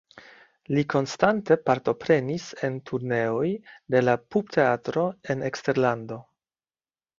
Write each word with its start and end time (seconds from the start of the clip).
Li 0.77 0.83
konstante 0.93 1.57
partoprenis 1.69 2.47
en 2.69 2.79
turneoj 2.91 3.51
de 3.97 4.03
la 4.07 4.17
Pupteatro 4.37 5.07
en 5.37 5.47
eksterlando. 5.53 6.23